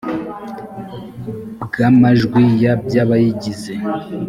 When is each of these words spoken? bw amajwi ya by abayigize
bw 1.63 1.75
amajwi 1.89 2.41
ya 2.63 2.73
by 2.83 2.95
abayigize 3.03 3.73